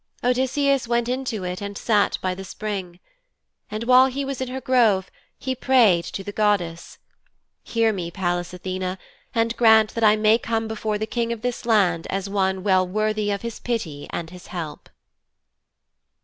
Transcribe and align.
Odysseus 0.23 0.87
went 0.87 1.07
into 1.07 1.43
it 1.43 1.61
and 1.61 1.77
sat 1.77 2.17
by 2.23 2.33
the 2.33 2.43
spring. 2.43 2.99
And 3.69 3.83
while 3.83 4.07
he 4.07 4.25
was 4.25 4.41
in 4.41 4.47
her 4.47 4.59
grove 4.59 5.11
he 5.37 5.53
prayed 5.53 6.05
to 6.05 6.23
the 6.23 6.31
goddess, 6.31 6.97
'Hear 7.61 7.93
me, 7.93 8.09
Pallas 8.09 8.51
Athene, 8.51 8.97
and 9.35 9.55
grant 9.57 9.93
that 9.93 10.03
I 10.03 10.15
may 10.15 10.39
come 10.39 10.67
before 10.67 10.97
the 10.97 11.05
King 11.05 11.31
of 11.31 11.43
this 11.43 11.67
land 11.67 12.07
as 12.09 12.27
one 12.27 12.63
well 12.63 12.87
worthy 12.87 13.29
of 13.29 13.43
his 13.43 13.59
pity 13.59 14.07
and 14.09 14.31
his 14.31 14.47
help.' 14.47 14.89